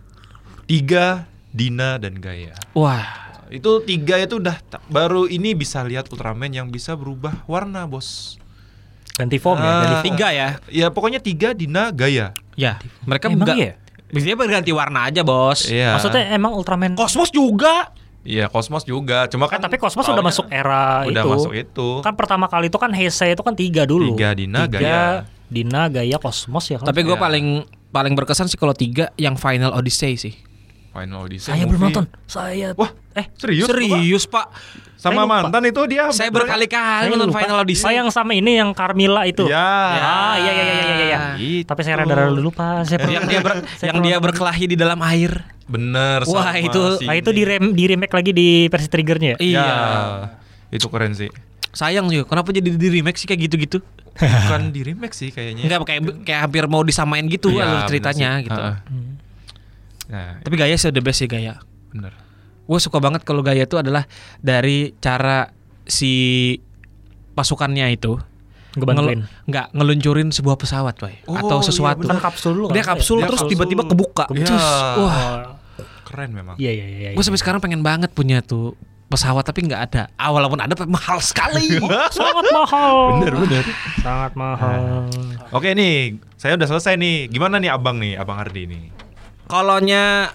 [0.65, 2.57] Tiga, Dina dan Gaia.
[2.73, 3.25] Wah.
[3.47, 8.41] Itu tiga itu udah baru ini bisa lihat Ultraman yang bisa berubah warna, Bos.
[9.15, 9.65] Ganti form ya.
[9.65, 9.73] Ah.
[9.79, 10.07] Ganti form.
[10.11, 10.49] Tiga ya.
[10.67, 12.35] Ya pokoknya tiga Dina Gaia.
[12.53, 12.81] Ya.
[13.05, 13.57] Mereka Emang enggak.
[13.57, 13.73] iya?
[14.07, 15.67] Biasanya berganti warna aja, Bos.
[15.67, 15.95] Iya.
[15.95, 17.93] Maksudnya emang Ultraman Kosmos juga.
[18.27, 19.31] Iya, Kosmos juga.
[19.31, 21.31] Cuma kan kan tapi Cosmos udah masuk era udah itu.
[21.31, 21.89] masuk itu.
[22.03, 24.13] Kan pertama kali itu kan Heisei itu kan tiga dulu.
[24.13, 25.03] Tiga, Dina, Tiga, Gaia.
[25.47, 26.91] Dina, Gaia, Cosmos ya kan.
[26.91, 27.23] Tapi gue Ya.
[27.23, 27.47] paling
[27.89, 30.35] paling berkesan sih kalau tiga yang Final Odyssey sih.
[30.97, 31.47] Final Odyssey.
[31.47, 32.05] saya belum nonton.
[32.25, 33.69] Saya Wah, eh serius?
[33.69, 34.47] Serius, Pak.
[34.97, 35.37] Sama Saya lupa.
[35.45, 37.39] mantan itu dia Saya ber- berkali-kali saya nonton lupa.
[37.39, 37.85] Final Odyssey.
[37.85, 39.45] Oh yang sama ini yang Carmilla itu.
[39.45, 39.61] Ya.
[39.61, 41.05] Ah, iya iya iya iya iya.
[41.05, 41.21] iya.
[41.37, 41.69] Gitu.
[41.69, 42.81] Tapi saya rada-rada lupa.
[42.89, 45.37] Saya yang dia ber- saya yang dia berkelahi di dalam air.
[45.67, 49.29] Bener Wah, sama itu- si Ah, itu di rem di remake lagi di versi triggernya
[49.31, 49.39] ya?
[49.39, 49.67] Iya.
[49.67, 49.77] Ya,
[50.73, 51.29] itu keren sih.
[51.71, 53.79] Sayang sih, kenapa jadi di remake sih kayak gitu-gitu?
[54.17, 55.67] Bukan di remake sih kayaknya.
[55.67, 58.57] Enggak kayak kayak hampir mau disamain gitu Iya, alur ceritanya gitu.
[58.57, 58.81] Ha-ha.
[58.87, 59.13] Hmm.
[60.07, 61.59] Nah, Tapi Gaya sih the best sih Gaya.
[61.91, 62.15] bener.
[62.63, 64.07] Gue suka banget kalau Gaya itu adalah
[64.39, 65.51] dari cara
[65.83, 66.55] si
[67.33, 68.19] pasukannya itu
[68.75, 69.23] Ngebantuin.
[69.23, 71.15] ngelu- nggak ngeluncurin sebuah pesawat, Boy.
[71.25, 72.05] Oh, atau iya, sesuatu.
[72.05, 72.95] Kan kapsul dulu Dia kan?
[72.95, 74.25] kapsul Dia terus tiba-tiba kebuka.
[74.31, 74.45] Ya.
[74.45, 74.67] Terus,
[74.99, 75.17] wah,
[76.05, 76.55] Keren memang.
[76.57, 77.11] Iya iya iya.
[77.13, 80.03] gue sampai sekarang pengen banget punya tuh pesawat tapi nggak ada.
[80.15, 81.79] Ah, walaupun ada tapi mahal sekali.
[82.15, 82.95] sangat mahal.
[83.17, 83.65] Bener bener.
[83.99, 85.07] Sangat mahal.
[85.51, 87.27] Oke nih, saya udah selesai nih.
[87.27, 88.85] Gimana nih abang nih, abang Ardi nih?
[89.47, 90.31] Kalonya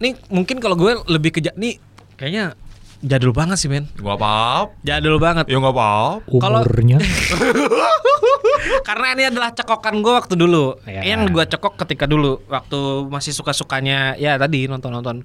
[0.00, 1.78] nih mungkin kalau gue lebih ke nih
[2.16, 2.56] kayaknya
[3.04, 3.84] jadul banget sih, men.
[4.00, 4.72] Gak apa-apa.
[4.80, 5.44] Jadul banget.
[5.46, 6.24] Ya gak apa-apa.
[6.40, 6.98] Kalau- Umurnya.
[8.88, 10.80] Karena ini adalah cekokan gue waktu dulu.
[10.88, 11.04] Ya.
[11.04, 15.20] Yang gue cekok ketika dulu waktu masih suka-sukanya ya tadi nonton-nonton.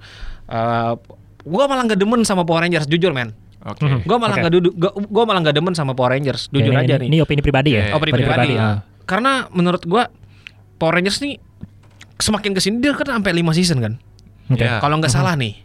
[0.48, 0.92] Eh
[1.40, 3.32] gue malah gak demen sama Power Rangers jujur men.
[3.64, 3.84] Oke.
[3.84, 4.00] Mhm.
[4.04, 4.42] Gue malah Oke.
[4.44, 4.74] nggak duduk,
[5.08, 6.48] gue malah gak demen sama Power Rangers.
[6.48, 7.08] Jujur ini, aja ini, nih.
[7.12, 7.92] Ini opini pribadi ya.
[7.92, 7.96] Oke.
[8.00, 8.54] Opini pribadi.
[8.56, 8.80] ah.
[9.04, 10.04] Karena menurut gue
[10.80, 11.40] Power Rangers nih
[12.20, 13.94] semakin ke sini dia kan sampai 5 season kan.
[14.50, 14.62] Oke.
[14.62, 14.78] Ya.
[14.78, 15.56] Kalau nggak salah nih.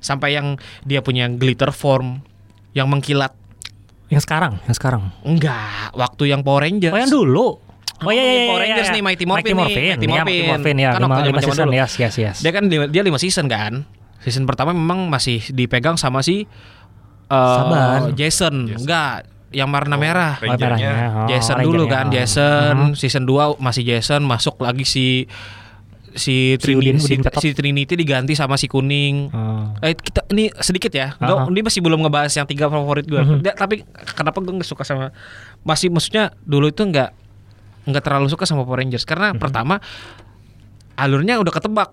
[0.00, 2.24] Sampai yang dia punya glitter form
[2.72, 3.36] yang mengkilat.
[4.08, 5.02] Yang sekarang, yang sekarang.
[5.22, 6.90] Enggak, waktu yang Power Rangers.
[6.90, 7.46] Oh yang dulu.
[8.00, 8.48] Oh iya iya iya.
[8.48, 8.96] Power iya, Rangers iya.
[8.96, 9.76] nih, Mighty Morphin nih, Morphin.
[9.92, 10.44] Mighty Iya, Morphin.
[10.48, 10.90] Morphin ya.
[10.90, 11.66] Kan lima, waktu lima season.
[11.68, 11.76] dulu.
[11.76, 12.36] Yes, yes, yes.
[12.40, 13.72] Dia kan dia, 5 season kan.
[14.24, 16.48] Season pertama memang masih dipegang sama si
[17.28, 18.16] eh, Saban.
[18.16, 18.54] Jason.
[18.72, 20.40] Enggak, yang warna merah.
[20.42, 20.92] Oh, merahnya.
[21.22, 22.12] Oh, Jason dulu kan, Oh.
[22.14, 22.74] Jason.
[22.90, 22.98] Mhm.
[22.98, 25.28] Season 2 masih Jason, masuk lagi si
[26.10, 29.30] Si si Trinity Udin- si, Udin si Trinity diganti sama si kuning.
[29.30, 29.70] Oh.
[29.78, 31.14] Eh kita ini sedikit ya.
[31.14, 31.46] Nggak, Aha.
[31.48, 33.18] ini masih belum ngebahas yang tiga favorit gue.
[33.18, 33.46] Mhm.
[33.54, 35.14] Tapi kenapa gue nggak suka sama
[35.62, 37.10] masih maksudnya dulu itu nggak
[37.86, 39.38] nggak terlalu suka sama Power Rangers karena Mhm.
[39.38, 39.78] pertama
[40.94, 41.90] alurnya udah ketebak.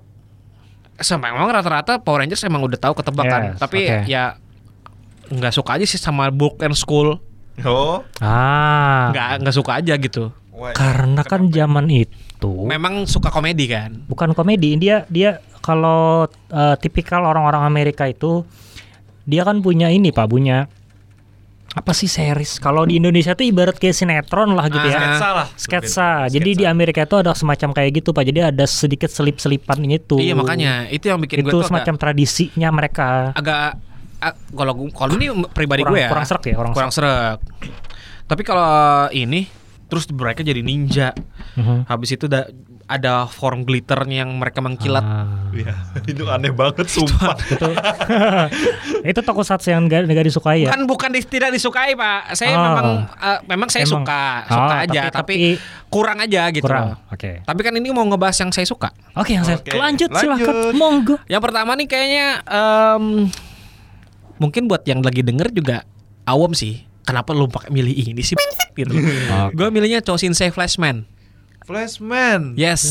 [0.98, 3.42] Sama emang rata-rata Power Rangers emang udah tahu ketebak kan.
[3.54, 3.98] Yes, Tapi oke.
[4.10, 4.24] ya
[5.28, 7.22] nggak suka aja sih sama Book and School.
[7.62, 8.02] Oh.
[8.18, 9.14] Ah.
[9.14, 10.34] Nggak nggak suka aja gitu.
[10.74, 14.06] Karena kan zaman itu Memang suka komedi kan.
[14.06, 18.46] bukan komedi, dia dia kalau eh, tipikal orang-orang Amerika itu
[19.24, 20.70] dia kan punya ini Pak, punya
[21.70, 22.58] apa sih series?
[22.58, 24.98] Kalau di Indonesia tuh ibarat kayak sinetron lah gitu Ah, ya.
[24.98, 25.48] Sketsa lah.
[25.54, 26.10] Sketsa.
[26.28, 28.24] Jadi di Amerika itu ada semacam kayak gitu Pak.
[28.24, 30.18] Jadi ada sedikit selip-selipan itu.
[30.18, 33.08] Iya makanya itu yang bikin gue itu tuh agak- semacam tradisinya mereka.
[33.32, 33.78] agak
[34.18, 37.38] ah, kalau kalau ini pribadi Kurang- gue ya kurang serak ya, kurang serak.
[38.26, 38.70] Tapi kalau
[39.10, 39.46] ini
[39.88, 41.16] terus mereka jadi ninja.
[41.56, 41.86] Mhm.
[41.86, 42.48] Habis itu da-
[42.84, 45.04] ada form glitternya yang mereka mengkilat.
[45.04, 45.52] Ah.
[45.52, 45.76] Iya,
[46.12, 47.36] itu aneh banget sumpah.
[47.36, 47.68] itu
[49.12, 50.72] itu tokusatsu yang gak, gak disukai ya.
[50.72, 52.32] Kan bukan di- tidak disukai pak.
[52.34, 52.64] Saya Oh.
[52.64, 54.04] memang eh, memang saya Emang.
[54.04, 55.02] suka suka Oh, aja.
[55.08, 56.64] tapi- Tapi, tapi- kurang aja gitu.
[56.64, 56.96] Kurang.
[57.08, 57.42] Oke.
[57.42, 58.92] Tapi kan ini mau ngebahas yang saya suka.
[59.14, 60.10] Oke, yang saya lanjut, lanjut.
[60.14, 61.16] silahkan monggo.
[61.26, 63.04] Yang pertama nih kayaknya em,
[64.38, 65.84] mungkin buat yang lagi denger juga
[66.24, 66.88] awam sih.
[67.04, 68.36] Kenapa lu pakai milih ini sih?
[68.78, 68.94] Gitu.
[69.58, 71.04] Gue milihnya Choshinsei Flashman.
[71.64, 72.56] Flashman.
[72.56, 72.82] Yes.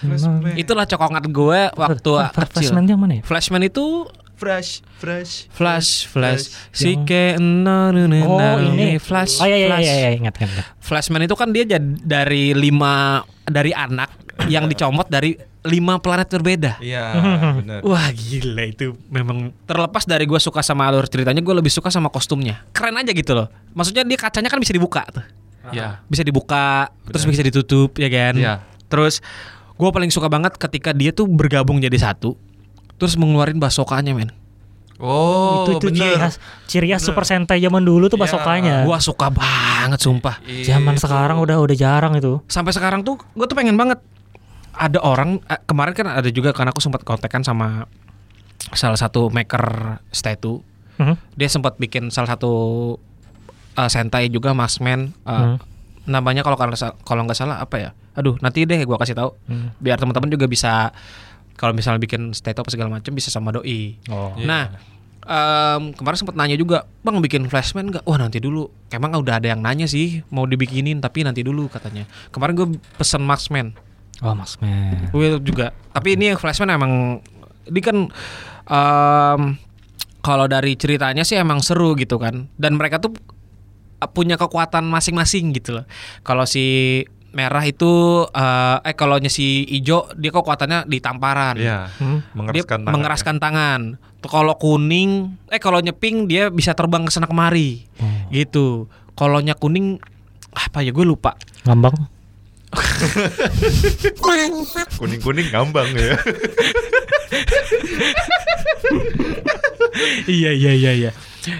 [0.00, 0.58] Flashman.
[0.58, 2.50] Itulah cokongan gue waktu kecil.
[2.66, 3.22] Flashman yang mana ya?
[3.22, 5.46] Flashman itu Fresh, fresh.
[5.54, 9.86] Flash, Flash, si Yang- oh Oh, ini Flash, Oh iya iya Flash.
[9.86, 10.34] iya, iya ingat.
[10.82, 14.10] Flashman itu kan dia jad- dari lima dari anak
[14.50, 16.76] yang dicomot dari lima planet berbeda.
[16.78, 17.16] Iya,
[17.64, 17.80] benar.
[17.80, 22.06] Wah gila itu memang terlepas dari gue suka sama alur ceritanya gue lebih suka sama
[22.06, 25.24] kostumnya keren aja gitu loh maksudnya dia kacanya kan bisa dibuka tuh
[25.66, 26.04] Iya.
[26.04, 28.54] bisa dibuka terus bisa ditutup ya kan Iya.
[28.86, 29.24] terus
[29.74, 32.36] gue paling suka banget ketika dia tuh bergabung jadi satu
[32.94, 34.28] terus mengeluarin basokanya men
[34.96, 36.20] Oh, itu itu ciri bener.
[36.22, 36.34] khas
[36.66, 38.24] ciri khas Super Sentai zaman dulu tuh Iya.
[38.28, 38.76] basokanya.
[38.84, 41.02] gue suka banget sumpah Zaman Itu.
[41.02, 42.38] sekarang udah udah jarang itu.
[42.46, 43.98] sampai sekarang tuh gue tuh pengen banget
[44.74, 47.86] ada orang eh, kemarin kan ada juga karena aku sempat kontekan sama
[48.70, 49.64] salah satu maker
[50.10, 50.60] statue
[50.94, 51.14] Mhm.
[51.34, 52.52] dia sempat bikin salah satu
[53.74, 55.56] uh, sentai juga Marksman uh, Hmm.
[56.04, 56.54] namanya kalau
[57.00, 59.74] kalau nggak salah apa ya aduh nanti deh gua kasih tahu Hmm.
[59.76, 60.94] biar teman-teman juga bisa
[61.54, 64.34] kalau misalnya bikin statue apa segala macam bisa sama doi Oh.
[64.34, 64.44] Iya.
[64.44, 64.64] nah
[65.24, 69.48] em, kemarin sempat nanya juga bang bikin flashman nggak wah nanti dulu emang udah ada
[69.48, 73.74] yang nanya sih mau dibikinin tapi nanti dulu katanya kemarin gue pesen Marksman
[74.24, 75.12] Oh, Mas Men.
[75.12, 75.76] Gue juga.
[75.92, 77.20] Tapi ini yang Flashman emang
[77.68, 78.08] ini kan
[78.64, 79.40] em,
[80.24, 82.48] kalau dari ceritanya sih emang seru gitu kan.
[82.56, 83.12] Dan mereka tuh
[84.16, 85.84] punya kekuatan masing-masing gitu loh.
[86.24, 87.00] Kalau si
[87.34, 91.60] merah itu eh, eh kalau si ijo dia kekuatannya di tamparan.
[91.60, 91.92] Iya.
[92.00, 92.24] Hmm.
[92.24, 92.32] Dia
[92.64, 92.92] Mengeraskan tangan.
[92.96, 93.80] mengeraskan tangan.
[94.24, 97.84] Tuh Kalau kuning, eh kalau nyeping dia bisa terbang ke sana kemari.
[98.00, 98.32] Oh.
[98.32, 98.88] Gitu.
[99.12, 100.00] Kalau kuning
[100.54, 101.36] apa ya gue lupa.
[101.68, 102.13] Ngambang.
[105.00, 106.14] Kuning-kuning ngambang ya.
[110.26, 111.10] iya iya iya iya.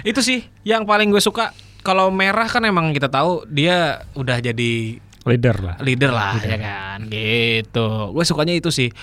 [0.01, 1.53] Itu sih yang paling gue suka.
[1.85, 5.75] Kalau merah kan emang kita tahu dia udah jadi Leader lah.
[5.81, 6.99] leader lah ya kan.
[7.09, 7.87] Gitu.
[8.13, 8.93] Gue sukanya itu sih.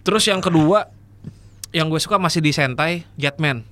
[0.00, 0.88] Terus yang kedua
[1.70, 3.62] yang gue suka masih di Sentai Jetman.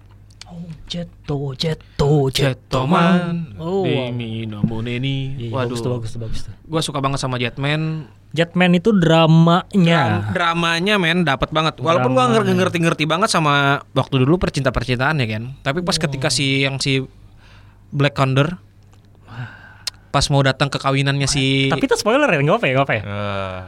[0.48, 3.52] Oh, Jeto, Jeto, Jetoman.
[3.60, 4.08] Oh, wow.
[4.08, 5.36] Demi Nomoneni.
[5.36, 5.68] Iya, Waduh.
[5.68, 6.52] bagus tuh, bagus tuh, bagus tuh.
[6.64, 8.08] Gue suka banget sama Jetman.
[8.28, 10.24] Jetman itu dramanya.
[10.24, 11.80] Dram- dramanya men dapat banget.
[11.80, 12.44] Walaupun gua Dramanya.
[12.44, 15.44] nggak ngerti-ngerti banget sama waktu dulu percinta-percintaan ya kan.
[15.60, 17.04] Tapi pas ketika si yang si
[17.88, 18.60] Black Condor
[20.08, 22.94] pas mau datang ke kawinannya si Tapi itu spoiler ya, nggak apa ya, nggak apa
[22.94, 23.02] ya?
[23.02, 23.12] Ah,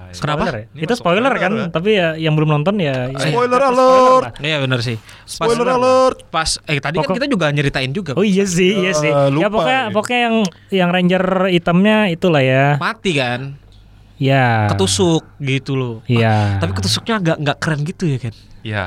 [0.08, 0.14] iya.
[0.14, 0.40] Kenapa?
[0.40, 0.64] Spoiler ya?
[0.74, 1.66] Itu spoiler spoiler kan, ya?
[1.68, 3.08] tapi ya yang belum nonton ya.
[3.08, 4.32] ya- Spoiler ya, alert.
[4.40, 4.96] Iya benar sih.
[4.96, 6.16] Pas, Spoiler alert.
[6.26, 8.12] Pas eh tadi kan Pokok- kita juga nyeritain juga.
[8.14, 9.08] Oh iya sih, iya sih.
[9.08, 9.92] Eh, ya pokoknya ya.
[9.92, 10.36] pokoknya yang
[10.70, 12.76] yang ranger hitamnya itulah ya.
[12.76, 13.60] Mati kan?
[14.16, 14.68] Ya.
[14.68, 15.94] Ketusuk gitu loh.
[16.04, 16.56] Iya.
[16.56, 18.34] Tapi ketusuknya agak nggak keren gitu ya kan?
[18.60, 18.84] Iya.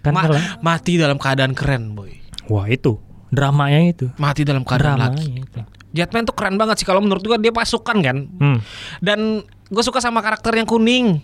[0.00, 2.12] Kan Ma- kalau- mati dalam keadaan keren, boy.
[2.46, 4.06] Wah itu dramanya itu.
[4.14, 5.42] Mati dalam keadaan Dramanya laki.
[5.42, 5.60] itu.
[5.94, 8.26] Jetman tuh keren banget sih kalau menurut gua dia pasukan kan.
[8.34, 8.58] Hmm.
[8.98, 11.22] Dan gue suka sama karakter yang kuning.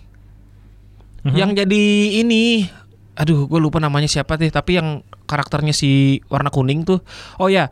[1.21, 1.35] Mhm.
[1.35, 1.83] Yang jadi
[2.17, 2.43] ini
[3.11, 7.03] aduh gue lupa namanya siapa deh tapi yang karakternya si warna kuning tuh
[7.37, 7.67] oh ya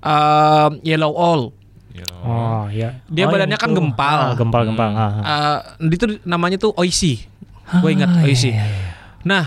[0.00, 1.42] um, Yellow All
[1.90, 2.10] Iya.
[2.22, 2.88] Oh ya.
[3.06, 3.78] Dia Oh, badannya kan itu.
[3.78, 4.18] gempal.
[4.18, 4.90] Ah, gempal gempal.
[4.90, 5.58] Ah, ah.
[5.78, 7.22] Eh, itu namanya tuh Oishi
[7.64, 8.90] gue ingat Ah, iya, Oishi iya, iya.
[9.22, 9.44] nah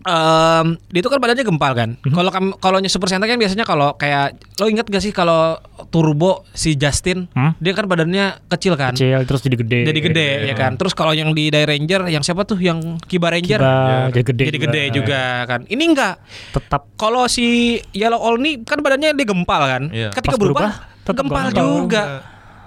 [0.00, 2.00] Em, dia itu kan badannya gempal kan.
[2.00, 2.16] Mhm.
[2.56, 5.60] Kalau Super Sentai kan biasanya kalau kayak lo inget gak sih kalau
[5.92, 7.52] Turbo si Justin, Hmm?
[7.60, 8.96] dia kan badannya kecil kan.
[8.96, 9.80] Kecil terus jadi gede.
[9.92, 10.80] Jadi gede ya kan.
[10.80, 14.44] Terus kalau yang di Die Ranger yang siapa tuh yang Kiba Ranger Kiba, jadi gede.
[14.48, 15.68] jadi gede juga kan.
[15.68, 16.14] Ini enggak.
[16.56, 19.82] Tetap Kalau si Yellow All nih kan badannya dia gempal kan.
[19.88, 20.12] Iya.
[20.12, 22.02] Ketika Pas berubah, berubah, tetap gempal juga.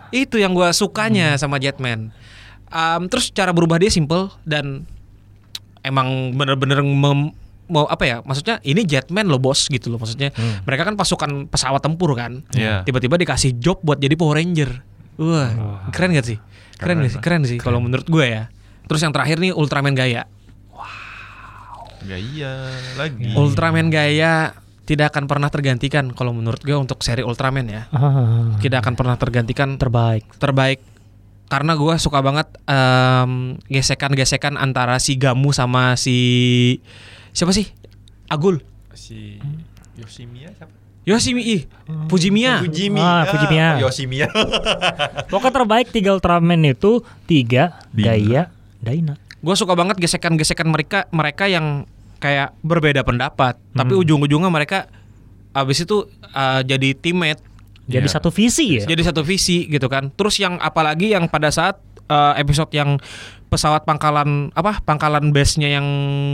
[0.09, 2.13] Itu yang gua sukanya sama Jetman.
[2.69, 4.85] Em, terus cara berubah dia simple dan
[5.83, 10.31] emang bener-bener mem- mau apa ya maksudnya ini Jetman loh bos gitu loh maksudnya.
[10.63, 12.43] Mereka kan pasukan pesawat tempur kan.
[12.51, 12.83] Iya.
[12.83, 14.83] tiba-tiba dikasih job buat jadi Power Ranger.
[15.19, 15.49] Wah
[15.93, 16.37] keren gak sih?
[16.75, 17.21] Keren, Keren gak sih?
[17.21, 18.49] keren sih kalau menurut gue ya.
[18.83, 20.27] Terus yang terakhir nih Ultraman Gaya
[22.03, 22.67] Gaya
[22.99, 23.31] lagi.
[23.31, 24.51] Ultraman Gaya
[24.83, 27.87] tidak akan pernah tergantikan kalau menurut gue untuk seri Ultraman ya.
[27.95, 30.27] Ah, tidak akan pernah tergantikan terbaik.
[30.35, 30.83] terbaik
[31.45, 33.31] karena gue suka banget em,
[33.67, 36.17] gesekan-gesekan antara si Gamu sama si
[37.29, 37.69] siapa sih
[38.25, 39.37] Agul si
[39.93, 40.73] Yoshimiya siapa?
[41.03, 41.67] Yoshimi
[42.07, 42.97] Fujimiya Fujimi.
[42.97, 43.75] Ah, Fujimiya.
[43.77, 44.27] Yoshimiya.
[45.31, 48.07] Pokoknya terbaik tiga Ultraman itu tiga Bina.
[48.09, 48.41] Daya
[48.79, 49.13] Daina.
[49.37, 51.83] gue suka banget gesekan-gesekan mereka mereka yang
[52.17, 54.01] kayak berbeda pendapat tapi Hmm.
[54.01, 54.87] ujung-ujungnya mereka
[55.51, 57.43] abis itu uh, jadi teammate
[57.83, 58.13] Jadi Iya.
[58.13, 58.85] satu visi ya.
[58.85, 62.95] jadi satu visi gitu kan terus yang apalagi yang pada saat uh, episode yang
[63.47, 65.87] pesawat pangkalan apa pangkalan base-nya yang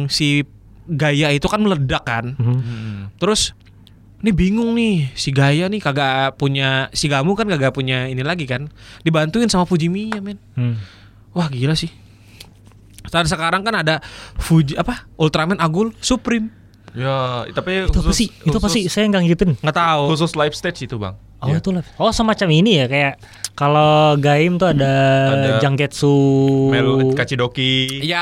[0.07, 0.45] si
[0.85, 2.53] Gaya itu kan meledak kan Mhm.
[2.55, 3.01] Hmm.
[3.15, 3.57] terus
[4.19, 8.43] ini bingung nih si Gaya nih kagak punya si Gamu kan kagak punya ini lagi
[8.43, 8.69] kan
[9.01, 10.77] dibantuin sama Fujimiya men Hmm.
[11.31, 11.89] Wah gila sih.
[13.05, 16.49] Dan sekarang kan ada Fuji apa Ultraman Agul Supreme.
[16.91, 18.27] Ya, tapi Itu apa sih?
[18.39, 18.85] Itu apa sih?
[18.85, 19.51] Saya nggak ngikutin.
[19.61, 20.01] Nggak tahu.
[20.09, 21.15] Khusus live stage itu, Bang.
[21.39, 21.57] Oh Ya.
[21.57, 21.85] itu lah.
[21.95, 23.15] Oh semacam ini ya kayak
[23.53, 24.91] kalau Gaim tuh ada,
[25.31, 26.15] Ada Janggetsu.
[26.67, 28.01] Mel Kachidoki.
[28.01, 28.19] Ya,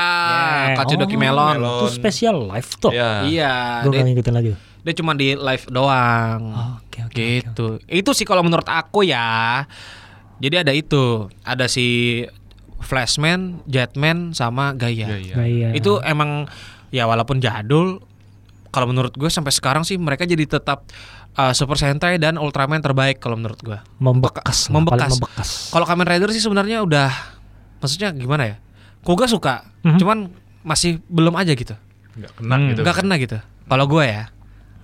[0.70, 0.78] Yeah.
[0.78, 1.56] Kachidoki Oh, Melon.
[1.56, 1.78] Melon.
[1.80, 2.92] Itu spesial live tuh.
[2.92, 3.24] Ya.
[3.24, 3.52] Iya,
[3.82, 4.52] Gue dia, nggak ngikutin lagi.
[4.78, 6.40] dia cuma di live doang.
[6.78, 7.26] Oke oke.
[7.42, 7.66] gitu.
[7.84, 9.66] Itu sih kalau menurut aku ya.
[10.38, 12.22] Jadi ada itu, ada si
[12.78, 15.10] Flashman, Jetman sama Gaya.
[15.10, 15.34] Gaya.
[15.34, 15.68] Gaya.
[15.72, 16.46] Itu emang
[16.88, 17.98] ya walaupun jadul
[18.68, 20.88] kalau menurut gue sampai sekarang sih mereka jadi tetap
[21.34, 23.78] uh, Super Sentai dan Ultraman terbaik kalau menurut gue.
[23.98, 24.66] membekas.
[24.66, 24.98] lah, membekas.
[24.98, 25.48] paling membekas.
[25.70, 27.08] Kalau Kamen Rider sih sebenarnya udah
[27.78, 28.56] maksudnya gimana ya?
[29.00, 29.98] Kuga suka, Mhm.
[29.98, 30.18] cuman
[30.62, 31.74] masih belum aja gitu.
[32.14, 32.66] Nggak kena Hmm.
[32.68, 32.80] gitu.
[32.82, 33.36] Nggak kena gitu.
[33.64, 34.24] Kalau gue ya.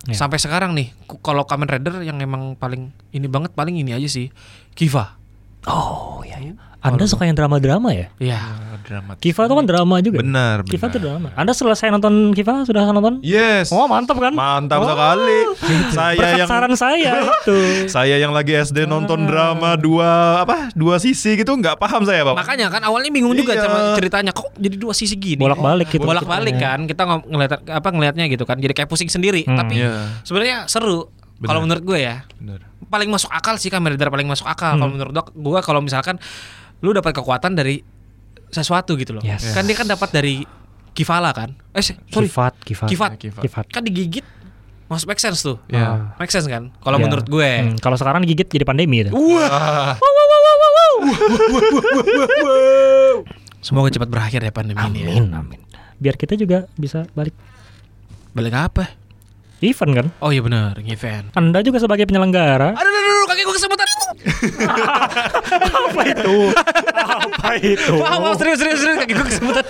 [0.05, 0.13] Ya.
[0.13, 4.29] Sampai sekarang nih, kalau Kamen Rider yang emang paling ini banget paling ini aja sih.
[4.73, 5.17] Kiva.
[5.65, 6.37] Oh iya.
[6.39, 6.53] iya.
[6.85, 8.13] Anda suka yang drama-drama ya?
[8.17, 8.37] Iya.
[8.37, 9.17] Ah, drama.
[9.17, 10.21] Kiva itu kan drama juga.
[10.21, 10.93] Benar, Kiva benar.
[10.93, 11.29] itu drama.
[11.33, 12.61] Anda selesai nonton Kiva?
[12.63, 13.25] Sudah nonton?
[13.25, 13.73] Yes.
[13.73, 14.31] Oh mantap kan?
[14.31, 15.39] Mantap Oh, sekali.
[15.97, 17.89] Saya yang saran saya itu.
[17.89, 18.87] saya yang lagi SD Ah.
[18.87, 22.37] nonton drama dua apa dua sisi gitu nggak paham saya pak.
[22.37, 23.65] Makanya kan awalnya bingung juga Iya.
[23.65, 25.41] sama ceritanya kok jadi dua sisi gini.
[25.41, 26.05] Bolak-balik gitu.
[26.05, 26.85] Bolak-balik kan.
[26.85, 28.57] Kita ng- ngeliat apa ngelihatnya gitu kan.
[28.57, 29.43] Jadi kayak pusing sendiri.
[29.43, 29.57] Hmm.
[29.57, 30.21] Tapi Iya.
[30.21, 31.09] sebenarnya seru.
[31.35, 31.49] Benar.
[31.49, 32.29] Kalau menurut gue ya.
[32.37, 32.61] Bener.
[32.85, 34.95] paling masuk akal sih Kamen Rider paling masuk akal kalau Hmm.
[34.95, 36.15] menurut gua- gua kalau misalkan
[36.85, 37.81] lu dapat kekuatan dari
[38.53, 39.23] sesuatu gitu loh.
[39.25, 39.57] Yes.
[39.57, 40.45] Kan dia kan dapat dari
[40.93, 41.57] Kivala kan?
[41.73, 42.29] Eh sorry.
[42.29, 42.87] Kifat, Kifat.
[42.87, 43.11] Kifat.
[43.19, 43.43] Kifat.
[43.43, 43.65] Kifat.
[43.73, 44.23] Kan digigit
[44.87, 45.57] masuk make sense tuh.
[45.67, 46.15] Ya.
[46.21, 46.71] Make sense kan?
[46.79, 47.03] Kalau Ya.
[47.03, 47.51] menurut gue.
[47.51, 49.11] Hmm, kalau sekarang digigit jadi pandemi itu.
[49.11, 49.97] Wah.
[53.59, 55.09] Semoga cepat berakhir ya pandemi ini ya.
[55.19, 55.61] Amin, amin.
[55.97, 57.33] Biar kita juga bisa balik
[58.35, 58.85] Balik apa?
[59.65, 60.07] event kan?
[60.21, 61.33] Oh iya benar, event.
[61.33, 62.77] Anda juga sebagai penyelenggara.
[62.77, 62.93] Aduh,
[63.25, 63.87] aduh, aduh, kaki gue kesemutan.
[65.65, 66.35] Apa itu?
[66.93, 67.95] Apa itu?
[67.97, 69.65] Wah, wah, serius, serius, serius, kaki gue kesemutan.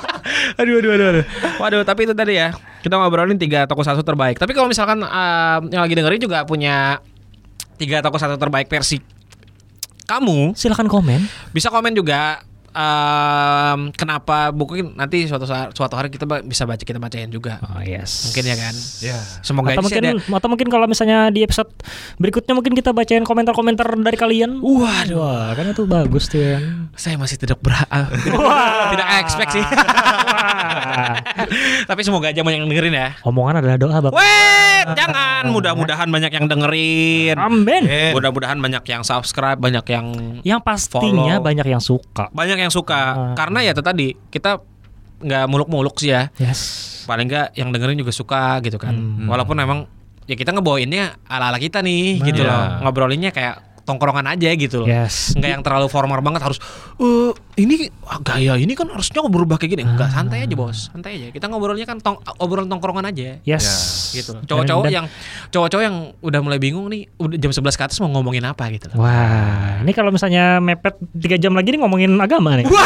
[0.60, 1.24] aduh, aduh, aduh, aduh.
[1.60, 2.56] Waduh, tapi itu tadi ya.
[2.80, 4.38] Kita ngobrolin tiga toko satu terbaik.
[4.38, 7.02] Tapi kalau misalkan um, yang lagi dengerin juga punya
[7.76, 9.02] tiga toko satu terbaik versi
[10.06, 11.50] kamu, Silahkan komen.
[11.50, 12.38] bisa komen juga
[12.76, 17.58] um, kenapa buku nanti suatu saat suatu hari kita bisa baca kita bacain juga.
[17.64, 18.30] Oh yes.
[18.30, 18.74] Mungkin ya kan.
[19.00, 19.18] Ya.
[19.40, 21.72] Semoga atau mungkin ada atau mungkin kalau misalnya di episode
[22.20, 24.60] berikutnya mungkin kita bacain komentar-komentar dari kalian.
[24.60, 25.16] Waduh.
[25.16, 26.92] Wah, kan itu bagus tuh kan.
[26.92, 28.08] saya masih tidak ber ah,
[28.92, 29.64] tidak, expect sih.
[31.88, 33.08] Tapi semoga aja banyak yang dengerin ya.
[33.24, 34.12] Omongan adalah doa, Bang.
[34.12, 35.48] Wait, jangan.
[35.52, 37.36] Mudah-mudahan banyak yang dengerin.
[37.40, 37.82] Amin.
[38.12, 40.06] Mudah-mudahan banyak yang subscribe, banyak yang
[40.42, 41.46] Yang pastinya Follow.
[41.46, 42.24] banyak yang suka.
[42.32, 43.00] banyak yang suka.
[43.12, 43.34] Ah.
[43.34, 44.60] Karena ya itu tadi kita
[45.16, 46.28] nggak muluk-muluk sih ya.
[46.36, 46.60] Yes.
[47.04, 48.94] Paling nggak yang dengerin juga suka gitu kan.
[48.94, 49.26] Hmm.
[49.28, 49.86] Walaupun emang
[50.26, 52.50] ya kita ngebawainnya ala-ala kita nih gitu Iya.
[52.50, 52.64] loh.
[52.86, 54.88] Ngobrolinnya kayak tongkrongan aja gitu loh.
[54.90, 55.32] Yes.
[55.38, 56.58] Nggak yang terlalu formal banget harus
[56.98, 59.82] eh ini ah, gaya ini kan harusnya berubah kayak gini.
[59.86, 60.90] Enggak, santai aja, Bos.
[60.90, 61.28] Santai aja.
[61.30, 63.38] Kita ngobrolnya kan tong obrolan tongkrongan aja.
[63.46, 64.10] Yes.
[64.12, 64.42] gitu loh.
[64.42, 65.06] Dan- Cowok-cowok yang
[65.48, 68.90] cowok-cowok yang udah mulai bingung nih udah jam 11 ke atas mau ngomongin apa gitu
[68.92, 69.06] loh.
[69.06, 72.66] Wah, ini kalau misalnya mepet 3 jam lagi nih ngomongin agama nih.